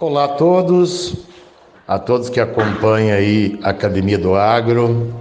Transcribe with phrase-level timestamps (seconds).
[0.00, 1.14] Olá a todos,
[1.86, 5.12] a todos que acompanham aí a Academia do Agro.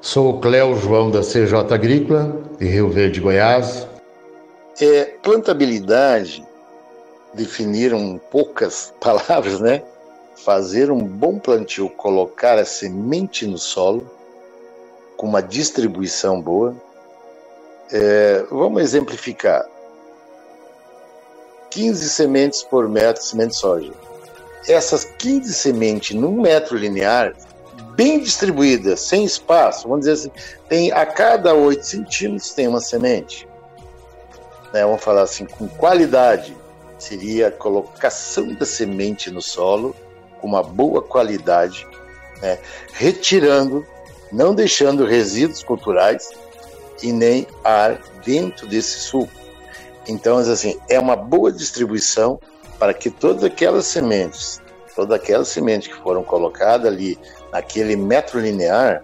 [0.00, 3.86] Sou o Cléo João da CJ Agrícola, de Rio Verde, Goiás.
[4.80, 6.44] É, plantabilidade,
[7.34, 9.84] definiram poucas palavras, né?
[10.34, 14.10] Fazer um bom plantio, colocar a semente no solo,
[15.16, 16.74] com uma distribuição boa.
[17.92, 19.64] É, vamos exemplificar.
[21.74, 23.92] 15 sementes por metro de semente de soja.
[24.68, 27.34] Essas 15 sementes num metro linear,
[27.96, 30.30] bem distribuídas, sem espaço, vamos dizer assim,
[30.68, 33.48] tem a cada 8 centímetros tem uma semente.
[34.72, 36.56] Né, vamos falar assim, com qualidade,
[36.96, 39.96] seria a colocação da semente no solo
[40.40, 41.86] com uma boa qualidade,
[42.40, 42.56] né,
[42.92, 43.84] retirando,
[44.30, 46.30] não deixando resíduos culturais
[47.02, 49.43] e nem ar dentro desse suco.
[50.06, 52.38] Então, assim, é uma boa distribuição
[52.78, 54.60] para que todas aquelas sementes,
[54.94, 57.18] todas aquelas sementes que foram colocadas ali
[57.52, 59.02] naquele metro linear,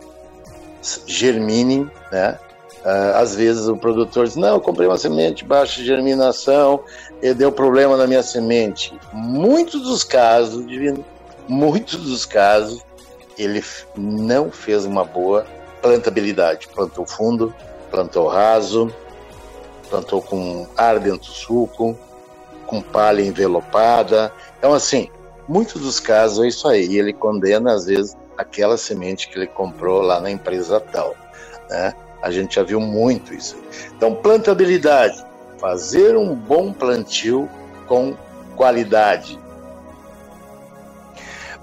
[1.07, 2.39] germinem, né?
[2.81, 6.83] Uh, às vezes o produtor diz, não, eu comprei uma semente baixa germinação
[7.20, 8.98] e deu problema na minha semente.
[9.12, 11.05] Muitos dos casos, divino,
[11.47, 12.83] muitos dos casos,
[13.37, 13.62] ele
[13.95, 15.47] não fez uma boa
[15.83, 16.69] plantabilidade.
[16.69, 17.55] Plantou fundo,
[17.91, 18.91] plantou raso,
[19.91, 21.98] plantou com ar dentro do suco,
[22.66, 24.33] com palha envelopada.
[24.58, 25.10] Então, assim,
[25.48, 26.86] muitos dos casos é isso aí.
[26.86, 31.17] E ele condena, às vezes, aquela semente que ele comprou lá na empresa tal.
[31.68, 31.92] Né?
[32.23, 33.56] A gente já viu muito isso.
[33.96, 35.27] Então, plantabilidade.
[35.58, 37.48] Fazer um bom plantio
[37.86, 38.17] com
[38.56, 39.39] qualidade.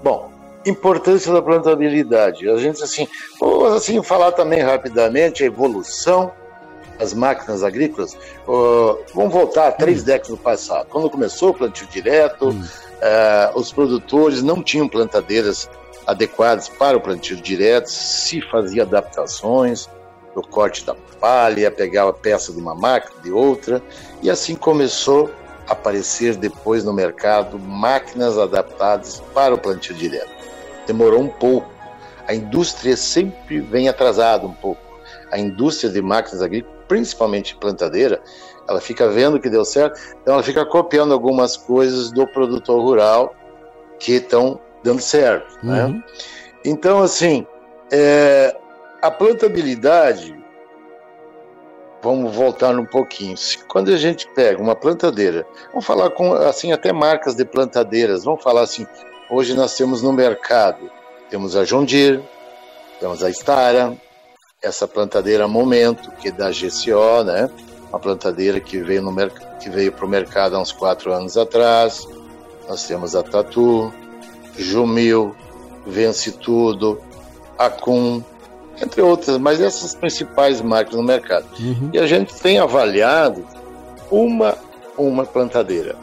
[0.02, 0.30] Bom,
[0.64, 2.48] importância da plantabilidade.
[2.48, 3.08] A gente, assim,
[3.40, 6.30] vou assim, falar também rapidamente a evolução
[6.98, 8.14] as máquinas agrícolas,
[8.46, 10.06] uh, vamos voltar três hum.
[10.06, 10.86] décadas no passado.
[10.88, 15.68] Quando começou o plantio direto, uh, os produtores não tinham plantadeiras
[16.06, 19.88] adequadas para o plantio direto, se fazia adaptações
[20.34, 23.82] do corte da palha, pegava peça de uma máquina, de outra,
[24.22, 25.30] e assim começou
[25.66, 30.30] a aparecer depois no mercado máquinas adaptadas para o plantio direto.
[30.86, 31.70] Demorou um pouco.
[32.26, 34.80] A indústria sempre vem atrasada um pouco.
[35.30, 38.20] A indústria de máquinas agrícolas principalmente plantadeira,
[38.68, 43.34] ela fica vendo que deu certo, então ela fica copiando algumas coisas do produtor rural
[43.98, 45.84] que estão dando certo, né?
[45.86, 46.02] uhum.
[46.64, 47.46] Então, assim,
[47.90, 48.56] é,
[49.00, 50.36] a plantabilidade,
[52.02, 53.34] vamos voltar um pouquinho.
[53.68, 58.42] Quando a gente pega uma plantadeira, vamos falar com, assim, até marcas de plantadeiras, vamos
[58.42, 58.86] falar assim,
[59.30, 60.90] hoje nós temos no mercado,
[61.30, 62.22] temos a John Deere,
[63.00, 63.96] temos a Stara,
[64.62, 67.48] essa plantadeira Momento, que é da GCO, né?
[67.88, 69.14] Uma plantadeira que veio no
[69.60, 72.06] que veio para o mercado há uns quatro anos atrás.
[72.68, 73.92] Nós temos a Tatu,
[74.58, 75.34] Jumil,
[75.86, 77.00] Vence Tudo,
[77.56, 78.22] Acum,
[78.80, 81.46] entre outras, mas essas principais marcas no mercado.
[81.58, 81.90] Uhum.
[81.92, 83.44] E a gente tem avaliado
[84.10, 84.56] uma
[84.98, 85.94] uma plantadeira.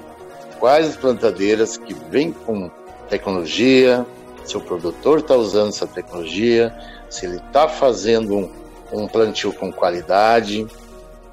[0.60, 2.72] Quais as plantadeiras que vêm com
[3.10, 4.06] tecnologia,
[4.46, 6.74] se o produtor está usando essa tecnologia,
[7.10, 8.52] se ele está fazendo um,
[8.92, 10.68] um plantio com qualidade.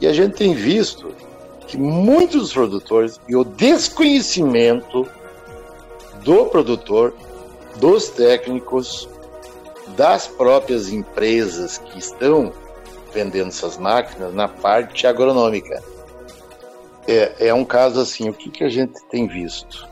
[0.01, 1.15] E a gente tem visto
[1.67, 5.07] que muitos produtores e o desconhecimento
[6.25, 7.15] do produtor,
[7.77, 9.09] dos técnicos,
[9.97, 12.53] das próprias empresas que estão
[13.13, 15.83] vendendo essas máquinas na parte agronômica.
[17.07, 19.87] É, é um caso assim, o que, que a gente tem visto?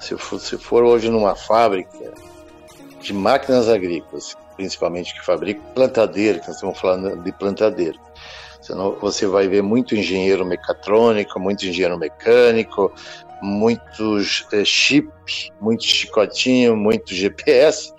[0.00, 2.14] Se for, se for hoje numa fábrica
[3.06, 7.98] de máquinas agrícolas principalmente que fabricam plantadeira, que nós estamos falando de plantadeira.
[8.60, 12.92] Senão você vai ver muito engenheiro mecatrônico, muito engenheiro mecânico,
[13.40, 15.08] muitos é, chip,
[15.60, 17.92] muito chicotinho, muito GPS.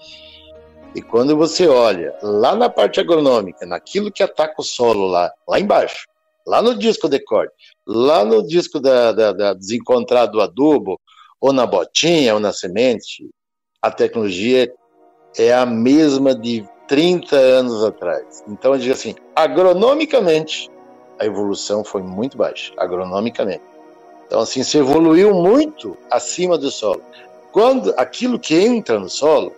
[0.95, 5.59] E quando você olha lá na parte agronômica, naquilo que ataca o solo lá, lá
[5.59, 6.07] embaixo,
[6.45, 7.53] lá no disco de corte,
[7.85, 10.99] lá no disco da, da, da desencontrado adubo,
[11.39, 13.29] ou na botinha, ou na semente,
[13.79, 14.73] a tecnologia é
[15.53, 18.43] a mesma de 30 anos atrás.
[18.47, 20.69] Então eu digo assim, agronomicamente,
[21.19, 23.61] a evolução foi muito baixa, agronomicamente.
[24.25, 27.01] Então assim, se evoluiu muito acima do solo.
[27.51, 29.53] Quando aquilo que entra no solo,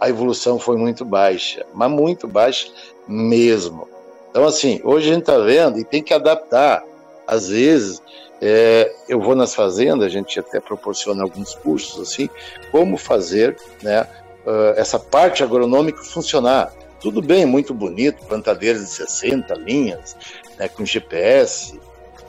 [0.00, 2.70] a evolução foi muito baixa, mas muito baixa
[3.06, 3.88] mesmo.
[4.30, 6.84] Então assim, hoje a gente está vendo e tem que adaptar.
[7.26, 8.02] Às vezes,
[8.40, 12.28] é, eu vou nas fazendas, a gente até proporciona alguns cursos assim,
[12.70, 14.06] como fazer, né,
[14.46, 16.72] uh, essa parte agronômica funcionar.
[17.00, 20.16] Tudo bem, muito bonito, plantadeiras de 60 linhas,
[20.58, 21.78] né, com GPS,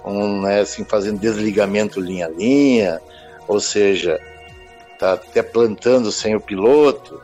[0.02, 3.02] com, né, assim, fazendo desligamento linha a linha,
[3.48, 4.20] ou seja,
[5.00, 7.22] tá até plantando sem o piloto.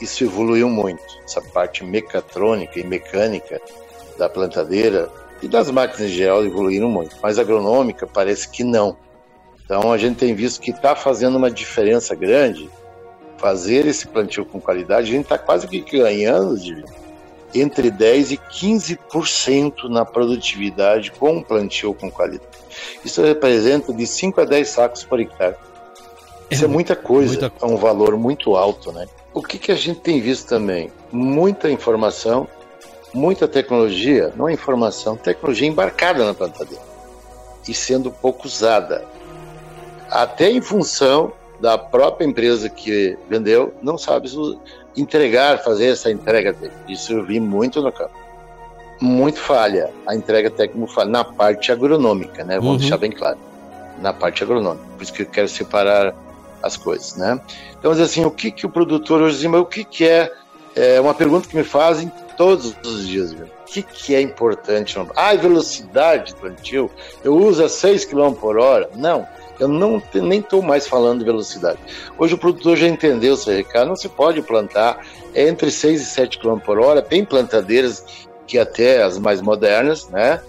[0.00, 3.60] Isso evoluiu muito, essa parte mecatrônica e mecânica
[4.18, 5.10] da plantadeira
[5.42, 8.96] e das máquinas em geral evoluíram muito, mas agronômica parece que não.
[9.62, 12.70] Então a gente tem visto que está fazendo uma diferença grande
[13.38, 16.84] fazer esse plantio com qualidade, a gente está quase que ganhando de
[17.54, 22.50] entre 10 e 15% na produtividade com plantio com qualidade.
[23.04, 25.56] Isso representa de 5 a 10 sacos por hectare.
[26.50, 27.52] Isso é, é muita coisa, muita...
[27.60, 29.06] é um valor muito alto, né?
[29.32, 30.90] O que, que a gente tem visto também?
[31.10, 32.46] Muita informação,
[33.12, 36.82] muita tecnologia, não é informação, tecnologia embarcada na plantadeira
[37.68, 39.04] e sendo pouco usada.
[40.10, 44.28] Até em função da própria empresa que vendeu não sabe
[44.96, 46.72] entregar, fazer essa entrega dele.
[46.88, 48.26] Isso eu vi muito no campo.
[49.00, 52.56] Muito falha, a entrega técnica falha, na parte agronômica, né?
[52.56, 52.78] Vamos uhum.
[52.78, 53.38] deixar bem claro.
[54.00, 54.86] Na parte agronômica.
[54.96, 56.14] Por isso que eu quero separar
[56.62, 57.38] as coisas, né?
[57.78, 60.32] Então, assim, o que, que o produtor hoje o que, que é,
[60.74, 63.46] é uma pergunta que me fazem todos os dias, viu?
[63.46, 64.96] O que, que é importante?
[65.14, 66.90] Ah, velocidade do plantio,
[67.22, 68.88] eu uso a 6 km por hora.
[68.94, 69.26] Não,
[69.58, 71.78] eu não nem estou mais falando de velocidade.
[72.18, 75.04] Hoje o produtor já entendeu o recado, não se pode plantar
[75.34, 77.02] entre 6 e 7 km por hora.
[77.02, 80.40] Tem plantadeiras que até as mais modernas, né?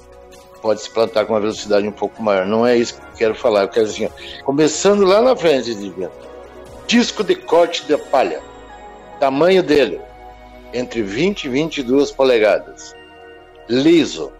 [0.62, 2.45] Pode se plantar com uma velocidade um pouco maior.
[2.45, 3.63] Não é isso que eu quero falar.
[3.63, 4.09] Eu quero assim,
[4.44, 6.27] começando lá na frente de vento.
[6.88, 8.42] Disco de corte de palha.
[9.19, 10.00] Tamanho dele
[10.74, 12.94] entre 20 e 22 polegadas.
[13.69, 14.31] Liso.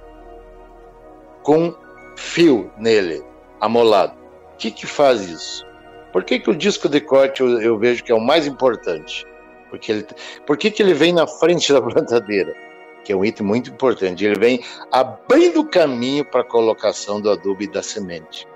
[1.44, 1.74] Com
[2.16, 3.24] fio nele,
[3.60, 4.27] amolado.
[4.58, 5.68] O que, que faz isso?
[6.12, 9.24] Por que, que o disco de corte eu, eu vejo que é o mais importante?
[9.70, 10.08] Porque ele,
[10.48, 12.56] por que, que ele vem na frente da plantadeira?
[13.04, 14.26] Que é um item muito importante.
[14.26, 18.48] Ele vem abrindo o caminho para a colocação do adubo e da semente.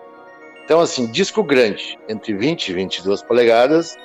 [0.65, 3.95] Então, assim, disco grande, entre 20 e 22 polegadas,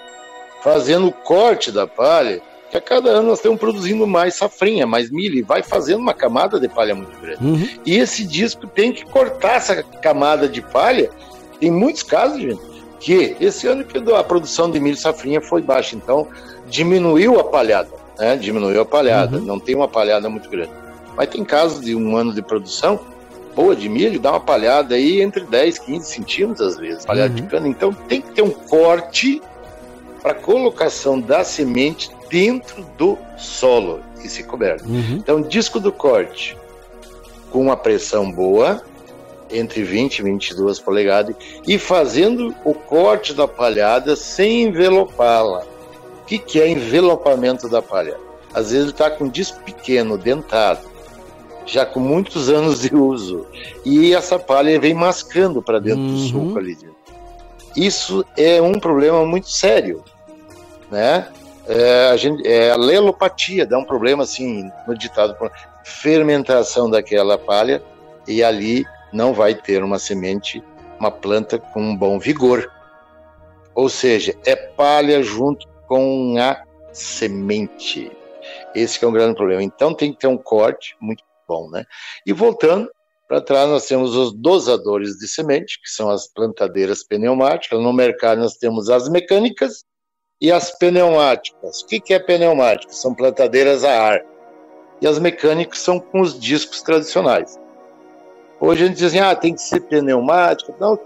[0.62, 5.10] fazendo o corte da palha, que a cada ano nós estamos produzindo mais safrinha, mais
[5.10, 7.42] milho, e vai fazendo uma camada de palha muito grande.
[7.42, 7.68] Uhum.
[7.86, 11.10] E esse disco tem que cortar essa camada de palha
[11.58, 12.60] tem muitos casos, gente,
[13.00, 16.28] que esse ano que a produção de milho safrinha foi baixa, então
[16.68, 18.36] diminuiu a palhada, né?
[18.36, 19.44] Diminuiu a palhada, uhum.
[19.44, 20.70] não tem uma palhada muito grande.
[21.16, 23.00] Mas tem casos de um ano de produção
[23.54, 27.36] boa de milho, dá uma palhada aí entre 10 15 centímetros às vezes, palhada uhum.
[27.36, 27.68] de cana.
[27.68, 29.40] Então tem que ter um corte
[30.22, 34.84] para colocação da semente dentro do solo e se coberto.
[34.84, 35.16] Uhum.
[35.18, 36.56] Então, disco do corte
[37.50, 38.82] com uma pressão boa,
[39.50, 41.34] entre 20 e 22 polegadas
[41.66, 45.64] e fazendo o corte da palhada sem envelopá-la.
[46.22, 48.16] O que, que é envelopamento da palha?
[48.52, 50.80] Às vezes está com um disco pequeno, dentado,
[51.64, 53.46] já com muitos anos de uso,
[53.84, 56.12] e essa palha vem mascando para dentro uhum.
[56.12, 56.96] do suco ali dentro.
[57.76, 60.02] Isso é um problema muito sério,
[60.90, 61.28] né?
[61.68, 65.36] É, a, gente, é, a lelopatia dá um problema assim no ditado,
[65.84, 67.82] fermentação daquela palha
[68.26, 68.84] e ali
[69.16, 70.62] não vai ter uma semente,
[71.00, 72.70] uma planta com um bom vigor.
[73.74, 78.12] Ou seja, é palha junto com a semente.
[78.74, 79.62] Esse é um grande problema.
[79.62, 81.84] Então tem que ter um corte muito bom, né?
[82.26, 82.90] E voltando
[83.26, 87.80] para trás, nós temos os dosadores de semente, que são as plantadeiras pneumáticas.
[87.80, 89.84] No mercado nós temos as mecânicas
[90.40, 91.80] e as pneumáticas.
[91.80, 92.92] O que, que é pneumática?
[92.92, 94.24] São plantadeiras a ar.
[95.00, 97.58] E as mecânicas são com os discos tradicionais.
[98.58, 100.74] Hoje a gente diz assim, ah, tem que ser pneumática.
[100.80, 100.98] Não,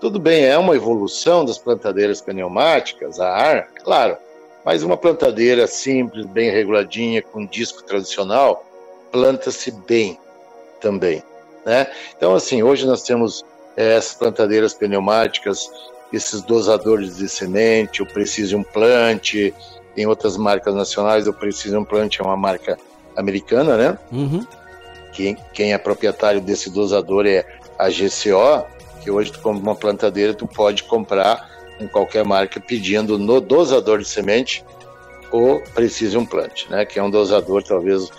[0.00, 4.16] tudo bem, é uma evolução das plantadeiras pneumáticas a ar, claro,
[4.64, 8.64] mas uma plantadeira simples, bem reguladinha, com disco tradicional,
[9.12, 10.18] planta-se bem
[10.80, 11.22] também.
[11.64, 11.86] Né?
[12.16, 13.44] Então, assim, hoje nós temos
[13.76, 15.70] é, essas plantadeiras pneumáticas,
[16.12, 19.32] esses dosadores de semente, o Precision Plant,
[19.94, 22.76] tem outras marcas nacionais, o Precision Plant é uma marca
[23.16, 23.98] americana, né?
[24.12, 24.44] Uhum
[25.16, 27.46] quem, quem é proprietário desse dosador é
[27.78, 28.66] a GCO,
[29.02, 31.48] que hoje tu compra uma plantadeira, tu pode comprar
[31.80, 34.62] em qualquer marca pedindo no dosador de semente
[35.32, 38.10] o Precision Plant, né, que é um dosador talvez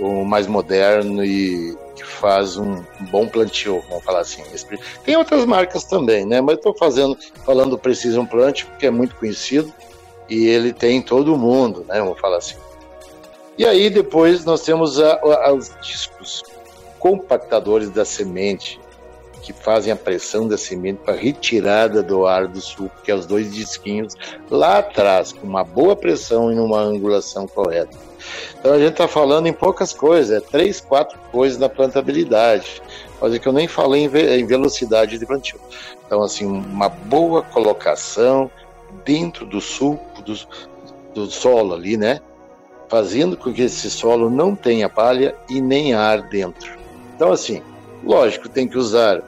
[0.00, 4.42] o mais moderno e que faz um bom plantio, vamos falar assim.
[5.04, 9.14] Tem outras marcas também, né, mas estou fazendo falando do Precision Plant porque é muito
[9.16, 9.72] conhecido
[10.28, 12.56] e ele tem em todo mundo, né, vamos falar assim.
[13.58, 16.42] E aí depois nós temos a, a, os discos
[16.98, 18.80] compactadores da semente,
[19.42, 23.26] que fazem a pressão da semente para retirada do ar do suco, que é os
[23.26, 24.14] dois disquinhos
[24.50, 27.96] lá atrás, com uma boa pressão e numa angulação correta.
[28.58, 32.82] Então a gente está falando em poucas coisas, é três, quatro coisas na plantabilidade.
[33.20, 35.60] Pode que eu nem falei em velocidade de plantio.
[36.06, 38.50] Então, assim, uma boa colocação
[39.04, 40.34] dentro do suco, do,
[41.14, 42.20] do solo ali, né?
[42.88, 46.76] Fazendo com que esse solo não tenha palha e nem ar dentro.
[47.14, 47.62] Então, assim,
[48.04, 49.22] lógico, tem que usar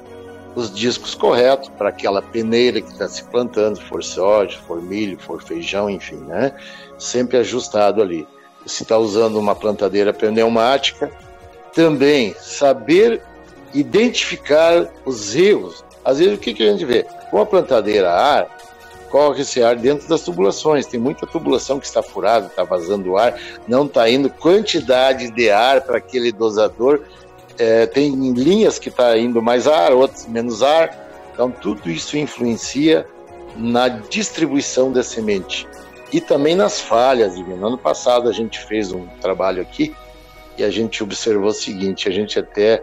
[0.54, 5.42] os discos corretos para aquela peneira que está se plantando, for soja, for milho, for
[5.42, 6.52] feijão, enfim, né?
[6.98, 8.26] Sempre ajustado ali.
[8.66, 11.10] Se está usando uma plantadeira pneumática,
[11.72, 13.22] também saber
[13.72, 15.84] identificar os erros.
[16.04, 17.04] Às vezes, o que, que a gente vê?
[17.30, 18.57] Com a plantadeira a ar,
[19.10, 20.86] corre esse ar dentro das tubulações.
[20.86, 25.80] Tem muita tubulação que está furada, está vazando ar, não está indo quantidade de ar
[25.82, 27.02] para aquele dosador
[27.58, 31.06] é, tem linhas que está indo mais ar, outras menos ar.
[31.32, 33.06] Então, tudo isso influencia
[33.56, 35.66] na distribuição da semente
[36.12, 37.36] e também nas falhas.
[37.36, 39.94] No ano passado, a gente fez um trabalho aqui
[40.56, 42.82] e a gente observou o seguinte: a gente até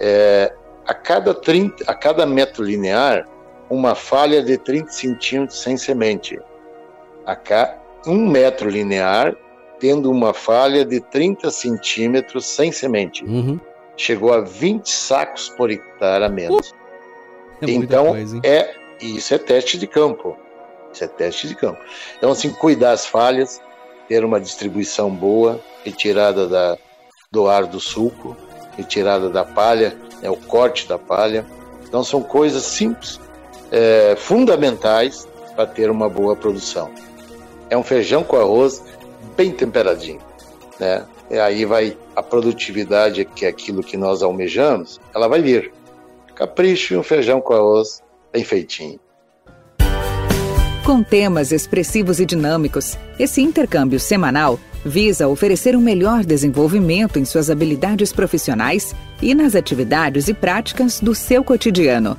[0.00, 0.52] é,
[0.86, 3.28] a, cada 30, a cada metro linear,
[3.74, 6.38] uma falha de 30 centímetros sem semente.
[7.26, 9.34] A cada um metro linear,
[9.78, 13.24] tendo uma falha de 30 centímetros sem semente.
[13.24, 13.58] Uhum
[13.96, 16.70] chegou a 20 sacos por hectare a menos.
[16.70, 20.36] Uh, é então, coisa, é isso é teste de campo.
[20.92, 21.80] Isso é teste de campo.
[22.16, 23.60] Então, assim, cuidar as falhas,
[24.08, 26.78] ter uma distribuição boa, retirada da,
[27.30, 28.36] do ar do suco,
[28.76, 31.44] retirada da palha, é o corte da palha.
[31.86, 33.20] Então, são coisas simples,
[33.70, 36.90] é, fundamentais para ter uma boa produção.
[37.70, 38.82] É um feijão com arroz
[39.36, 40.20] bem temperadinho,
[40.78, 41.04] né?
[41.30, 45.72] E aí vai a produtividade, que é aquilo que nós almejamos, ela vai vir.
[46.34, 48.02] Capricho e um feijão com arroz
[48.32, 49.00] bem feitinho.
[50.84, 57.48] Com temas expressivos e dinâmicos, esse intercâmbio semanal visa oferecer um melhor desenvolvimento em suas
[57.48, 62.18] habilidades profissionais e nas atividades e práticas do seu cotidiano.